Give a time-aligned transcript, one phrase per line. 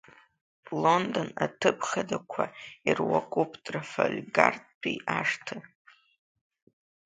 [0.83, 2.43] Лондон аҭыԥ хадақәа
[2.89, 5.57] ируакуп Трафальгартәи ашҭа.